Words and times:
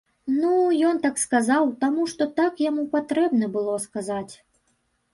Ну, 0.37 0.53
ён 0.91 1.01
так 1.03 1.19
сказаў, 1.25 1.69
таму, 1.85 2.09
што 2.15 2.23
так 2.41 2.53
яму 2.69 2.89
патрэбна 2.97 3.55
было 3.59 3.81
сказаць. 3.89 4.31